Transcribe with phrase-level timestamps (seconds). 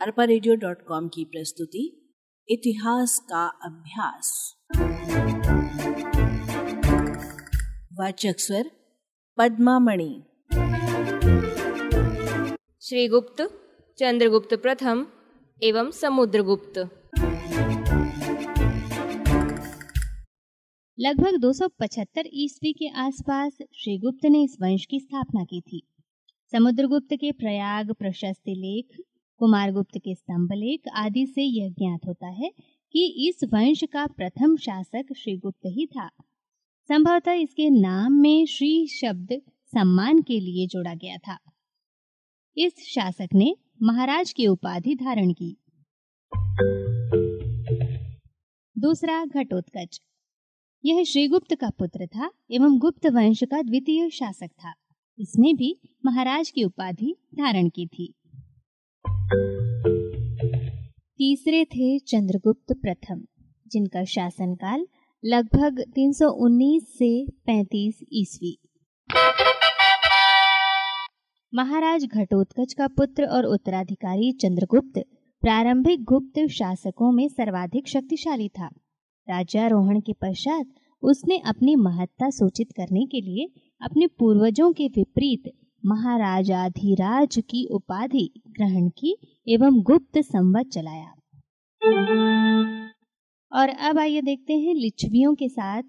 [0.00, 2.12] अरपा की प्रस्तुति
[2.48, 4.54] इतिहास का अभ्यास।
[7.92, 8.70] वाचक स्वर
[9.38, 10.22] पद्मामणि।
[12.82, 13.50] श्रीगुप्त
[13.98, 15.06] चंद्रगुप्त प्रथम
[15.62, 16.78] एवं समुद्रगुप्त।
[21.00, 25.93] लगभग 275 ईस्वी के आसपास श्रीगुप्त ने इस वंश की स्थापना की थी।
[26.56, 29.04] समुद्रगुप्त के प्रयाग, प्रशस्ति लेख,
[29.38, 32.50] कुमारगुप्त के स्तंभ लेख आदि से यह ज्ञात होता है
[32.92, 36.08] कि इस वंश का प्रथम शासक श्रीगुप्त ही था।
[36.88, 41.38] संभवतः इसके नाम में श्री शब्द सम्मान के लिए जोड़ा गया था।
[42.56, 45.56] इस शासक ने महाराज की उपाधि धारण की।
[48.78, 50.00] दूसरा घटोत्कच।
[50.84, 54.74] यह श्रीगुप्त का पुत्र था एवं गुप्त वंश का द्वितीय शासक था।
[55.18, 58.14] इसने भी महाराज की उपाधि धारण की थी।
[61.18, 63.20] तीसरे थे चंद्रगुप्त प्रथम,
[63.66, 64.86] जिनका शासनकाल
[65.24, 68.58] लगभग 319 से 35 ईस्वी।
[71.54, 74.98] महाराज घटोत्कच का पुत्र और उत्तराधिकारी चंद्रगुप्त
[75.42, 78.66] प्रारंभिक गुप्त शासकों में सर्वाधिक शक्तिशाली था।
[79.28, 80.66] राज्यारोहण के पश्चात
[81.04, 83.48] उसने अपनी महत्ता सूचित करने के लिए
[83.82, 85.50] अपने पूर्वजों के विपरीत
[85.86, 89.16] महाराजाधिराज की उपाधि ग्रहण की
[89.48, 91.10] एवं गुप्त संवत चलाया।
[93.52, 95.82] और अब आइए देखते हैं लिच्छवियों के साथ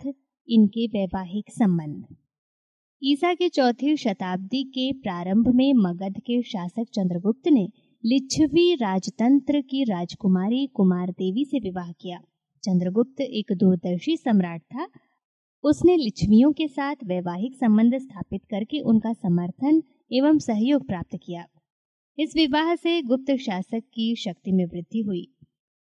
[0.49, 2.15] इनके वैवाहिक संबंध।
[3.03, 7.67] ईसा के चौथी शताब्दी के प्रारंभ में मगध के शासक चंद्रगुप्त ने
[8.05, 12.19] लिच्छवी राजतंत्र की राजकुमारी कुमार देवी से विवाह किया।
[12.65, 14.87] चंद्रगुप्त एक दूरदर्शी सम्राट था।
[15.63, 21.45] उसने लिच्छवियों के साथ वैवाहिक संबंध स्थापित करके उनका समर्थन एवं सहयोग प्राप्त किया।
[22.17, 25.27] इस विवाह से गुप्त शासक की शक्ति में वृद्धि हुई।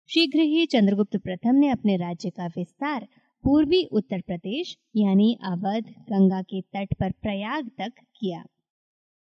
[0.10, 3.08] शीघ्र ही चंद्रगुप्त प्रथम ने अपने राज्य का विस्तार
[3.44, 8.44] पूर्वी उत्तर प्रदेश, यानी अवध, गंगा के तट पर प्रयाग तक किया।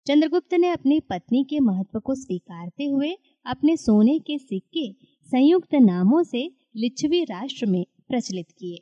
[0.06, 3.16] चंद्रगुप्त ने अपनी पत्नी के महत्व को स्वीकारते हुए
[3.46, 4.92] अपने सोने के सिक्के
[5.26, 8.76] संयुक्त नामों से लिच्छवी राष्ट्र में प्रचलित किए।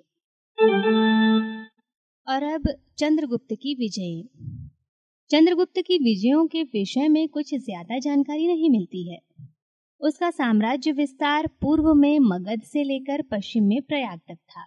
[2.26, 2.69] और अब
[2.99, 4.22] चंद्रगुप्त की विजय।
[5.31, 9.19] चंद्रगुप्त की विजयों के विषय में कुछ ज़्यादा जानकारी नहीं मिलती है।
[10.00, 14.66] उसका साम्राज्य विस्तार पूर्व में मगध से लेकर पश्चिम में प्रयाग तक था।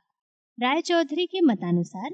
[0.58, 2.10] राय चौधरी के मतानुसार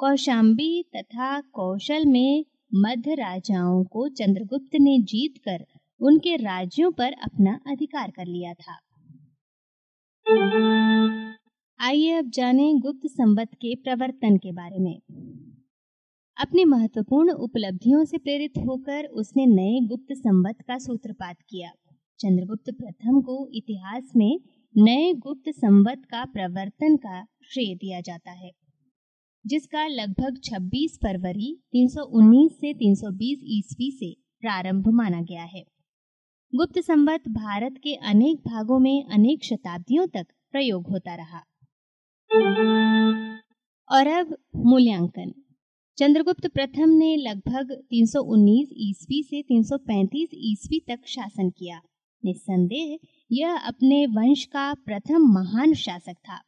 [0.00, 5.64] कौशाम्बी तथा कौशल में मध्य राजाओं को चंद्रगुप्त ने जीतकर
[6.00, 8.78] उनके राज्यों पर अपना अधिकार कर लिया था।
[10.28, 14.98] आइए अब जानें गुप्त संवत के प्रवर्तन के बारे में।
[16.36, 21.70] अपनी महत्वपूर्ण उपलब्धियों से प्रेरित होकर उसने नए गुप्त संवत का सूत्रपात किया।
[22.20, 24.38] चंद्रगुप्त प्रथम को इतिहास में
[24.76, 28.50] नए गुप्त संवत का प्रवर्तन का श्रेय दिया जाता है,
[29.44, 35.64] जिसका लगभग 26 फरवरी 319 से 320 ईस्वी से प्रारंभ माना गया है।
[36.54, 41.38] गुप्त संवत भारत के अनेक भागों में अनेक शताब्दियों तक प्रयोग होता रहा।
[43.90, 45.32] और अब मूल्यांकन।
[45.98, 51.80] चंद्रगुप्त प्रथम ने लगभग 319 ईस्वी से 335 ईस्वी तक शासन किया।
[52.24, 52.98] निस्संदेह,
[53.32, 56.40] यह अपने वंश का प्रथम महान शासक था।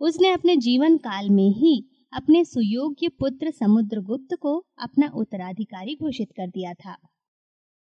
[0.00, 6.46] उसने अपने जीवन काल में ही अपने सुयोग्य पुत्र समुद्रगुप्त को अपना उत्तराधिकारी घोषित कर
[6.46, 6.96] दिया था।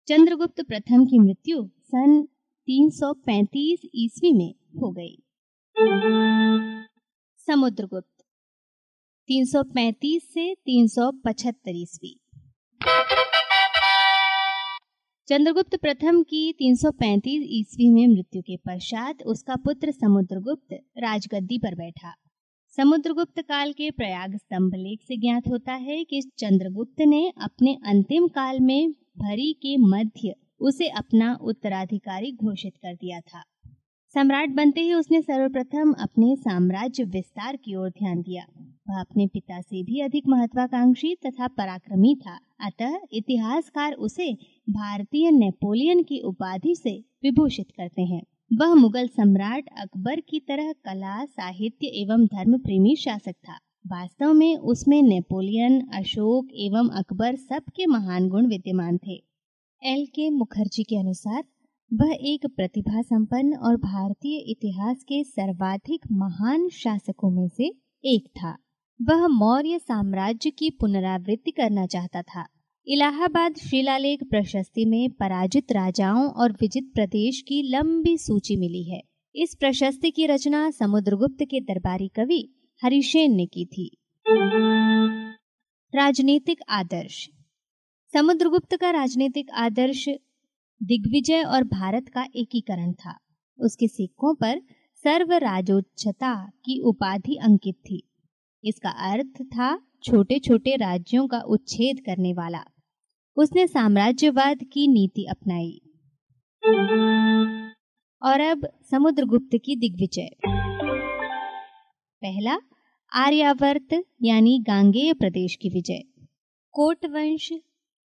[0.07, 2.27] चंद्रगुप्त प्रथम की मृत्यु सन
[2.67, 5.23] 335 ईस्वी में हो गई।
[7.37, 8.23] समुद्रगुप्त
[9.27, 12.19] 335 से 375 ईस्वी।
[15.27, 22.20] चंद्रगुप्त प्रथम की 335 ईस्वी में मृत्यु के पश्चात उसका पुत्र समुद्रगुप्त राजगद्दी पर बैठा।
[22.77, 28.27] समुद्रगुप्त काल के प्रयाग स्तंभ लेख से ज्ञात होता है कि चंद्रगुप्त ने अपने अंतिम
[28.27, 33.43] काल में भरी के मध्य उसे अपना उत्तराधिकारी घोषित कर दिया था।
[34.15, 38.45] सम्राट बनते ही उसने सर्वप्रथम अपने साम्राज्य विस्तार की ओर ध्यान दिया।
[38.89, 44.33] वह अपने पिता से भी अधिक महत्वाकांक्षी तथा पराक्रमी था। अतः इतिहासकार उसे
[44.69, 51.25] भारतीय नेपोलियन की उपाधि से विभूषित करते हैं। वह मुगल सम्राट अकबर की तरह कला,
[51.25, 53.53] साहित्य एवं धर्म प्रेमी शासक था।
[53.87, 59.23] वास्तव में उसमें नेपोलियन, अशोक एवं अकबर सबके महान गुण विद्यमान थे।
[59.83, 61.43] एल के मुखर्जी के अनुसार,
[61.93, 67.71] वह एक प्रतिभा संपन्न और भारतीय इतिहास के सर्वाधिक महान शासकों में से
[68.05, 68.57] एक था।
[69.01, 72.47] वह मौर्य साम्राज्य की पुनरावृत्ति करना चाहता था।
[72.87, 79.01] इलाहाबाद शिलालेख प्रशस्ति में पराजित राजाओं और विजित प्रदेश की लंबी सूची मिली है।
[79.35, 83.97] इस प्रशस्ति की रचना समुद्रगुप्त के दरबारी कवि हरिशेन ने की थी।
[85.95, 87.29] राजनीतिक आदर्श।
[88.13, 90.05] समुद्रगुप्त का राजनीतिक आदर्श
[90.83, 93.17] दिग्विजय और भारत का एकीकरण था।
[93.59, 94.61] उसके सिक्कों पर
[95.03, 98.03] सर्व राजोच्चता की उपाधि अंकित थी।
[98.63, 102.63] इसका अर्थ था छोटे छोटे राज्यों का उच्छेद करने वाला।
[103.35, 105.81] उसने साम्राज्यवाद की नीति अपनाई।
[108.23, 110.29] और अब समुद्रगुप्त की दिग्विजय।
[112.21, 112.59] पहला,
[113.13, 116.03] आर्यावर्त यानी गांगेय प्रदेश की विजय।
[116.71, 117.51] कोट वंश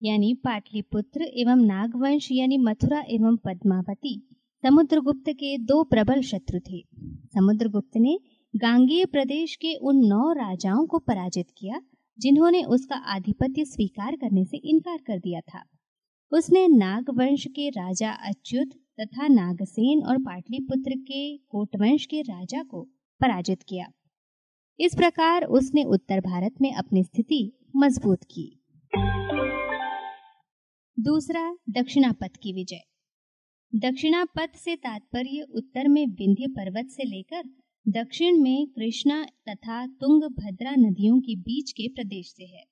[0.04, 4.28] यानी पाटलिपुत्र एवं नागवंश यानी मथुरा एवं पद्मावती
[4.62, 6.86] समुद्रगुप्त के दो प्रबल शत्रु थे।
[7.34, 8.20] समुद्रगुप्त ने
[8.56, 11.82] गांगेय प्रदेश के उन नौ राजाओं को पराजित किया,
[12.20, 15.64] जिन्होंने उसका आधिपत्य स्वीकार करने से इनकार कर दिया था।
[16.32, 18.70] उसने नागवंश के राजा अच्युत
[19.00, 22.82] तथा नागसेन और पाटलिपुत्र के कोटवंश के राजा को
[23.22, 23.86] पराजित किया।
[24.80, 28.64] इस प्रकार उसने उत्तर भारत में अपनी स्थिति मज़बूत की।
[31.00, 32.82] दूसरा, दक्षिणापथ की विजय।
[33.76, 37.44] दक्षिणापथ से तात्पर्य उत्तर में विंध्य पर्वत से लेकर
[37.88, 42.64] दक्षिण में कृष्णा तथा तुंगभद्रा नदियों के बीच के प्रदेश से है।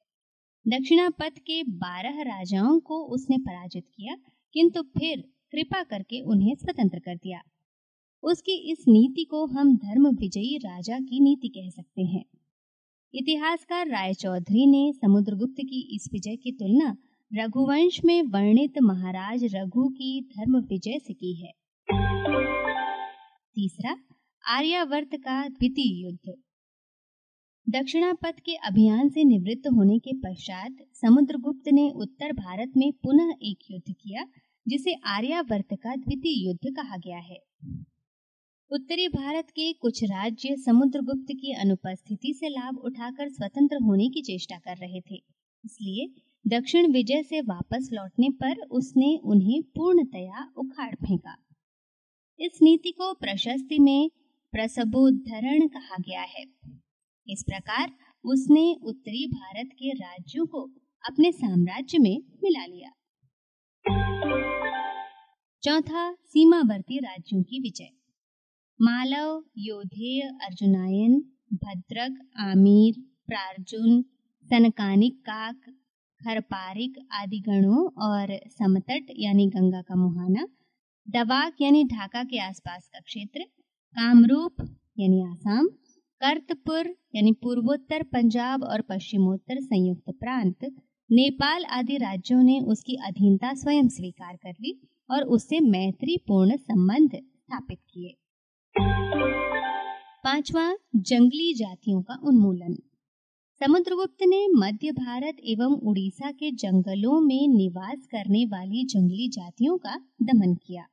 [0.65, 4.15] दक्षिणापथ के बारह राजाओं को उसने पराजित किया,
[4.54, 5.21] किंतु फिर
[5.51, 7.42] कृपा करके उन्हें स्वतंत्र कर दिया।
[8.24, 12.24] उसकी इस नीति को हम धर्म विजयी राजा की नीति कह सकते हैं।
[13.13, 16.95] इतिहासकार राय चौधरी ने समुद्रगुप्त की इस विजय की तुलना
[17.31, 21.51] रघुवंश में वर्णित महाराज रघु की धर्म विजय से की है।
[23.56, 23.95] तीसरा
[24.49, 26.33] आर्यावर्त का द्वितीय युद्ध।
[27.69, 33.57] दक्षिणापथ के अभियान से निवृत्त होने के पश्चात समुद्रगुप्त ने उत्तर भारत में पुनः एक
[33.71, 34.25] युद्ध किया,
[34.67, 37.38] जिसे आर्यावर्त का द्वितीय युद्ध कहा गया है।
[38.71, 44.57] उत्तरी भारत के कुछ राज्य समुद्रगुप्त की अनुपस्थिति से लाभ उठाकर स्वतंत्र होने की चेष्टा
[44.57, 45.15] कर रहे थे।
[45.65, 46.07] इसलिए
[46.47, 51.38] दक्षिण विजय से वापस लौटने पर उसने उन्हें पूर्णतया उखाड़ फेंका।
[52.39, 54.11] इस नीति को प्रशस्ति में
[54.51, 56.44] प्रसबोद्धरण कहा गया है।
[57.27, 57.91] इस प्रकार
[58.25, 60.61] उसने उत्तरी भारत के राज्यों को
[61.09, 62.89] अपने साम्राज्य में मिला लिया।
[65.63, 67.89] चौथा सीमावर्ती राज्यों की विजय।
[68.81, 71.19] मालव, योधेय, अर्जुनायन,
[71.53, 74.01] भद्रक, आमिर, प्रार्जुन,
[74.49, 75.61] सनकानिक काक,
[76.21, 80.47] खरपारिक आदि गणों और समतट यानी गंगा का मुहाना,
[81.09, 83.45] दवाक यानी ढाका के आसपास का क्षेत्र
[83.91, 84.55] कामरूप,
[84.99, 85.67] यानी आसाम,
[86.21, 90.65] कर्तपुर, यानी पूर्वोत्तर पंजाब और पश्चिमोत्तर संयुक्त प्रांत,
[91.11, 97.79] नेपाल आदि राज्यों ने उसकी अधीनता स्वयं स्वीकार कर ली और उससे मैत्रीपूर्ण संबंध स्थापित
[97.93, 98.13] किए।
[100.23, 102.73] पांचवा, जंगली जातियों का उन्मूलन।
[103.61, 109.95] समुद्रगुप्त ने मध्य भारत एवं उड़ीसा के जंगलों में निवास करने वाली जंगली जातियों का
[110.21, 110.83] दमन किया।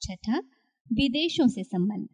[0.00, 0.42] छठा
[0.92, 2.08] विदेशों से संबंध।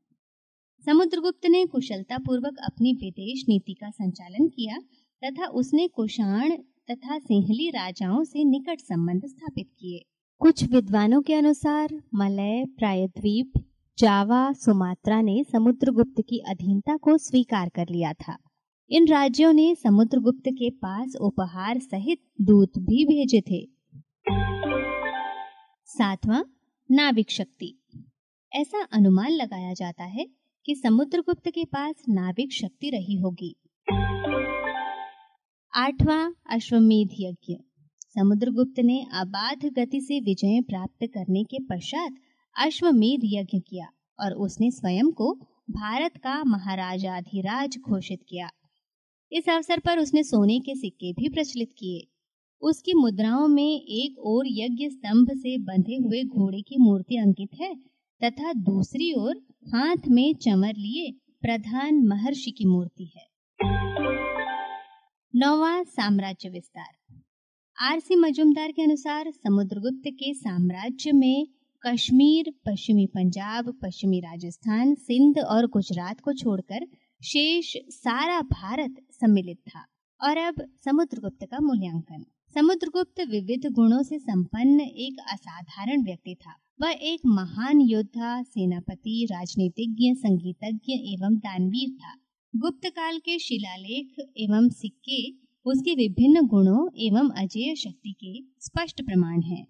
[0.87, 4.79] समुद्रगुप्त ने कुशलता पूर्वक अपनी विदेश नीति का संचालन किया
[5.25, 6.51] तथा उसने कुषाण
[6.91, 10.05] तथा सिंहली राजाओं से निकट संबंध स्थापित किए।
[10.39, 13.53] कुछ विद्वानों के अनुसार, मलय, प्रायद्वीप,
[13.99, 18.39] जावा, सुमात्रा ने समुद्रगुप्त की अधीनता को स्वीकार कर लिया था।
[18.91, 23.69] इन राज्यों ने समुद्रगुप्त के पास उपहार सहित दूत भी भेजे थे।
[25.85, 26.43] सातवां,
[26.91, 27.78] नाविक शक्ति।
[28.53, 30.27] ऐसा अनुमान लगाया जाता है
[30.67, 33.57] कि समुद्रगुप्त के पास नाविक शक्ति रही होगी।
[35.75, 37.55] आठवां अश्वमेध यज्ञ।
[38.15, 42.15] समुद्रगुप्त ने अबाध गति से विजय प्राप्त करने के पश्चात
[42.57, 43.87] अश्वमेध यज्ञ किया
[44.21, 45.35] और उसने स्वयं को
[45.71, 48.49] भारत का महाराजाधिराज घोषित किया।
[49.33, 52.09] इस अवसर पर उसने सोने के सिक्के भी प्रचलित किए।
[52.63, 57.75] उसकी मुद्राओं में एक और यज्ञ स्तंभ से बंधे हुए घोड़े की मूर्ति अंकित है
[58.25, 59.37] तथा दूसरी ओर
[59.75, 63.29] हाथ में चमर लिए प्रधान महर्षि की मूर्ति है।
[65.35, 67.21] नौवा साम्राज्य विस्तार।
[67.81, 71.47] आरसी मजुमदार के अनुसार समुद्रगुप्त के साम्राज्य में
[71.87, 76.87] कश्मीर, पश्चिमी पंजाब, पश्चिमी राजस्थान, सिंध और गुजरात को छोड़कर
[77.25, 79.87] शेष सारा भारत सम्मिलित था
[80.29, 86.91] और अब समुद्रगुप्त का मूल्यांकन। समुद्रगुप्त विविध गुणों से संपन्न एक असाधारण व्यक्ति था। वह
[86.91, 92.15] एक महान योद्धा, सेनापति, राजनीतिज्ञ, संगीतज्ञ एवं दानवीर था।
[92.57, 95.33] गुप्त काल के शिलालेख एवं सिक्के
[95.71, 99.67] उसके विभिन्न गुणों एवं अजय शक्ति के स्पष्ट प्रमाण हैं।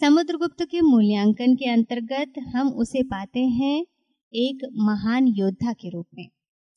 [0.00, 3.86] समुद्रगुप्त के मूल्यांकन के अंतर्गत हम उसे पाते हैं
[4.34, 6.28] एक महान योद्धा के रूप में।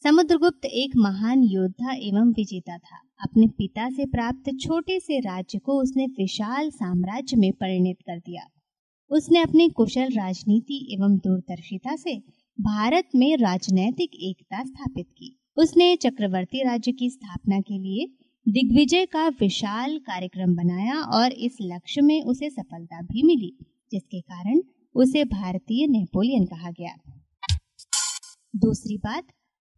[0.04, 5.82] समुद्रगुप्त एक महान योद्धा एवं विजेता था। अपने पिता से प्राप्त छोटे से राज्य को
[5.82, 8.48] उसने विशाल साम्राज्य में परिणत कर दिया।
[9.09, 12.19] उसने अपनी कुशल राजनीति एवं दूरदर्शिता से
[12.62, 19.27] भारत में राजनैतिक एकता स्थापित की। उसने चक्रवर्ती राज्य की स्थापना के लिए दिग्विजय का
[19.27, 23.57] विशाल कार्यक्रम बनाया और इस लक्ष्य में उसे सफलता भी मिली,
[23.91, 24.62] जिसके कारण
[24.95, 27.21] उसे भारतीय नेपोलियन कहा गया।
[28.55, 29.24] दूसरी बात,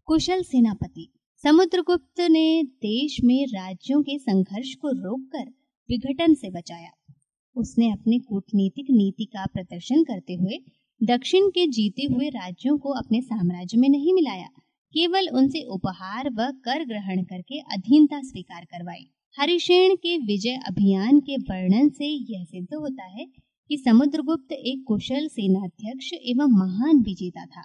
[0.06, 5.54] कुशल सेनापति। समुद्रगुप्त ने देश में राज्यों के संघर्ष को रोककर
[5.90, 6.90] विघटन से बचाया।
[7.58, 10.58] उसने अपनी कूटनीतिक नीति का प्रदर्शन करते हुए
[11.02, 14.48] दक्षिण के जीते हुए राज्यों को अपने साम्राज्य में नहीं मिलाया।
[14.94, 19.06] केवल उनसे उपहार व कर ग्रहण करके अधीनता स्वीकार करवाई।
[19.40, 23.26] हरिशेण के विजय अभियान के वर्णन से यह सिद्ध होता है
[23.70, 27.64] कि समुद्रगुप्त एक कुशल सेनाध्यक्ष एवं महान विजेता था।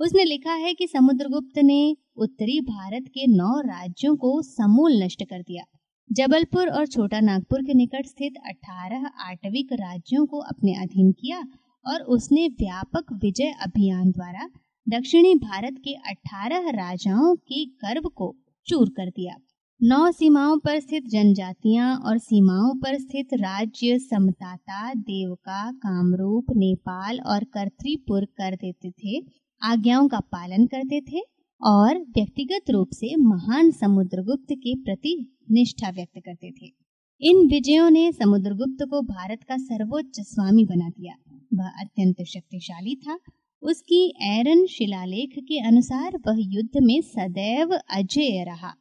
[0.00, 5.42] उसने लिखा है कि समुद्रगुप्त ने उत्तरी भारत के नौ राज्यों को समूल नष्ट कर
[5.42, 5.64] दिया।
[6.10, 11.38] जबलपुर और छोटा नागपुर के निकट स्थित 18 आटविक राज्यों को अपने अधीन किया
[11.86, 14.48] और उसने व्यापक विजय अभियान द्वारा
[14.86, 18.34] दक्षिणी भारत के 18 राजाओं के गर्व को
[18.66, 19.34] चूर कर दिया।
[19.82, 27.44] नौ सीमाओं पर स्थित जनजातियाँ और सीमाओं पर स्थित राज्य समताता, देवका, कामरूप, नेपाल और
[27.44, 29.24] कर्तरीपुर कर देते थे,
[29.62, 31.20] आज्ञाओं का पालन करते थे
[31.60, 36.72] और व्यक्तिगत रूप से महान समुद्रगुप्त के प्रति निष्ठा व्यक्त करते थे।
[37.20, 41.14] इन विजयों ने समुद्रगुप्त को भारत का सर्वोच्च स्वामी बना दिया।
[41.54, 43.18] वह अत्यंत शक्तिशाली था।
[43.62, 48.74] उसकी एरन शिलालेख के अनुसार वह युद्ध में सदैव अजय रहा।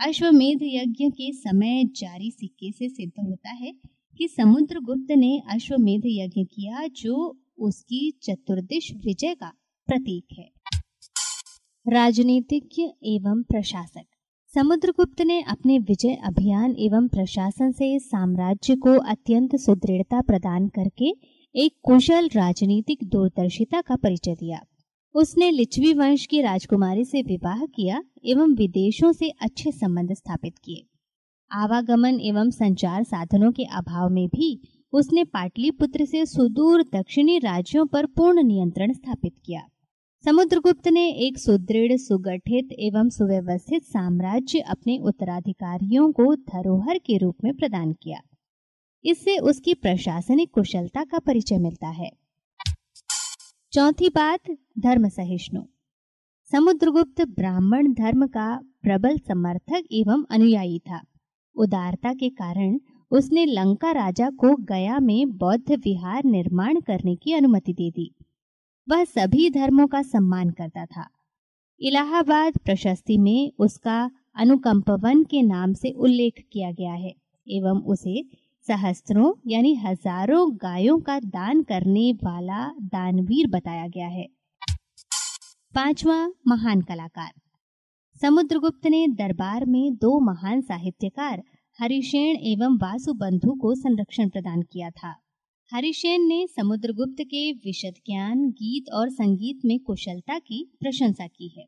[0.00, 3.72] अश्वमेध यज्ञ के समय जारी सिक्के से सिद्ध होता है
[4.18, 9.52] कि समुद्रगुप्त ने अश्वमेध यज्ञ किया, जो उसकी चतुर्दिश विजय का
[9.86, 10.50] प्रतीक है।
[11.88, 14.15] राजनीतिज्ञ एवं प्रशासक।
[14.56, 21.10] समुद्रगुप्त ने अपने विजय अभियान एवं प्रशासन से साम्राज्य को अत्यंत सुदृढ़ता प्रदान करके
[21.54, 24.60] एक कुशल राजनीतिक दूरदर्शिता का परिचय दिया।
[25.14, 30.86] उसने लिच्छवी वंश की राजकुमारी से विवाह किया एवं विदेशों से अच्छे संबंध स्थापित किए।
[31.50, 34.60] आवागमन एवं संचार साधनों के अभाव में भी
[34.92, 39.60] उसने पाटलिपुत्र से सुदूर दक्षिणी राज्यों पर पूर्ण नियंत्रण स्थापित किया।
[40.24, 47.54] समुद्रगुप्त ने एक सुदृढ़, सुगठित एवं सुव्यवस्थित साम्राज्य अपने उत्तराधिकारियों को धरोहर के रूप में
[47.54, 48.20] प्रदान किया।
[49.04, 52.10] इससे उसकी प्रशासनिक कुशलता का परिचय मिलता है।
[53.72, 54.40] चौथी बात,
[54.78, 55.62] धर्म सहिष्णु।
[56.52, 61.00] समुद्रगुप्त ब्राह्मण धर्म का प्रबल समर्थक एवं अनुयायी था।
[61.56, 62.78] उदारता के कारण
[63.10, 68.15] उसने लंका राजा को गया में बौद्ध विहार निर्माण करने की अनुमति दे दी।
[68.88, 71.06] वह सभी धर्मों का सम्मान करता था।
[71.80, 73.98] इलाहाबाद प्रशस्ति में उसका
[74.36, 77.12] अनुकंपवन के नाम से उल्लेख किया गया है
[77.46, 78.22] एवं उसे
[78.66, 84.26] सहस्त्रों यानी हज़ारों गायों का दान करने वाला दानवीर बताया गया है।
[85.74, 87.32] पांचवा महान कलाकार।
[88.20, 91.42] समुद्रगुप्त ने दरबार में दो महान साहित्यकार
[91.78, 95.14] हरिशेण एवं वासुबंधु को संरक्षण प्रदान किया था।
[95.72, 101.64] हरिशेन ने समुद्रगुप्त के विशद ज्ञान गीत और संगीत में कुशलता की प्रशंसा की है।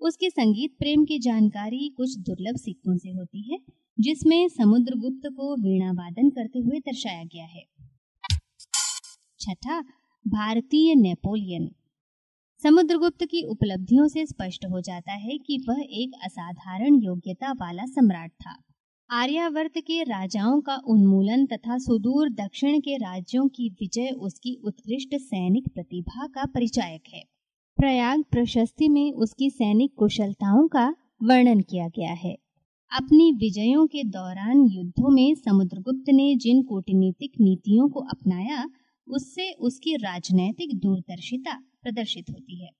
[0.00, 3.58] उसके संगीत प्रेम की जानकारी कुछ दुर्लभ सिक्कों से होती है,
[4.00, 7.62] जिसमें समुद्रगुप्त को वीणा वादन करते हुए दर्शाया गया है।
[9.40, 9.80] छठा,
[10.28, 11.70] भारतीय नेपोलियन।
[12.62, 18.30] समुद्रगुप्त की उपलब्धियों से स्पष्ट हो जाता है कि वह एक असाधारण योग्यता वाला सम्राट
[18.30, 18.62] था।
[19.10, 25.68] आर्यावर्त के राजाओं का उन्मूलन तथा सुदूर दक्षिण के राज्यों की विजय उसकी उत्कृष्ट सैनिक
[25.68, 27.22] प्रतिभा का परिचायक है।
[27.76, 32.36] प्रयाग प्रशस्ति में उसकी सैनिक कुशलताओं का वर्णन किया गया है।
[32.92, 38.70] अपनी विजयों के दौरान युद्धों में समुद्रगुप्त ने जिन कूटनीतिक नीतियों को अपनाया,
[39.08, 42.70] उससे उसकी राजनैतिक दूरदर्शिता प्रदर्शित होती है।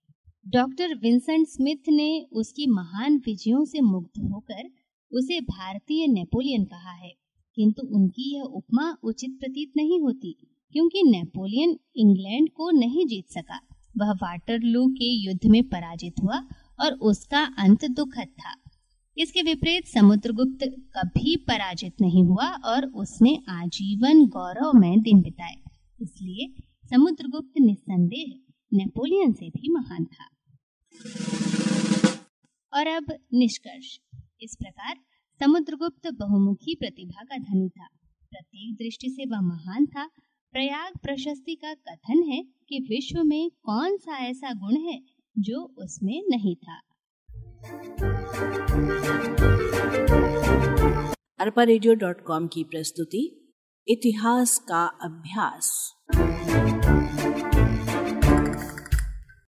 [0.49, 7.13] डॉक्टर विंसेंट स्मिथ ने उसकी महान विजयों से मुग्ध होकर उसे भारतीय नेपोलियन कहा है।
[7.55, 10.37] किंतु उनकी यह उपमा उचित प्रतीत नहीं होती,
[10.73, 13.61] क्योंकि नेपोलियन इंग्लैंड को नहीं जीत सका।
[13.99, 16.49] वह वाटरलू के युद्ध में पराजित हुआ
[16.81, 18.71] और उसका अंत दुखद था।
[19.19, 20.65] इसके विपरीत समुद्रगुप्त
[20.97, 25.55] कभी पराजित नहीं हुआ और उसने आजीवन गौरव में दिन बिताए।
[26.03, 28.41] इसलिए समुद्रगुप्त निस्संदेह
[28.73, 30.29] नेपोलियन से भी महान था।
[32.75, 34.01] और अब निष्कर्ष।
[34.40, 34.97] इस प्रकार
[35.40, 37.88] समुद्रगुप्त बहुमुखी प्रतिभा का धनी था।
[38.31, 40.07] प्रत्येक दृष्टि से वह महान था।
[40.52, 45.02] प्रयाग प्रशस्ति का कथन है कि विश्व में कौन सा ऐसा गुण है
[45.38, 46.81] जो उसमें नहीं था।
[51.40, 51.64] अरपा
[52.47, 53.55] की प्रस्तुति,
[53.88, 55.95] इतिहास का अभ्यास।